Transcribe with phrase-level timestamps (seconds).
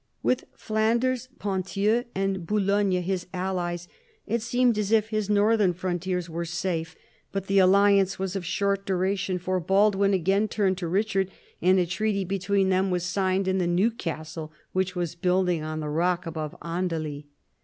[0.23, 3.87] With Flanders, Ponthieu, and Boulogne his allies,
[4.25, 6.95] it seemed as if his northern frontiers were safe:
[7.31, 11.29] but the alliance was of short duration, for Baldwin again turned to Eichard,
[11.61, 15.81] and a treaty between them was signed in the new castle which was building on
[15.81, 17.27] the rock above Andely.